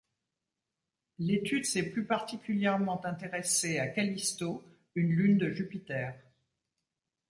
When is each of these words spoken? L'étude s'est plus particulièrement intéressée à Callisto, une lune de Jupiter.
L'étude 1.19 1.63
s'est 1.65 1.91
plus 1.91 2.05
particulièrement 2.07 3.05
intéressée 3.05 3.77
à 3.77 3.85
Callisto, 3.87 4.63
une 4.95 5.11
lune 5.11 5.37
de 5.37 5.51
Jupiter. 5.51 6.17